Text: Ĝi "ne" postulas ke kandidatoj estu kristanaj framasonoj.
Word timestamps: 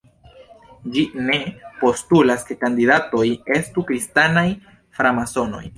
Ĝi 0.95 1.03
"ne" 1.27 1.37
postulas 1.83 2.47
ke 2.49 2.59
kandidatoj 2.65 3.25
estu 3.61 3.87
kristanaj 3.93 4.47
framasonoj. 5.01 5.65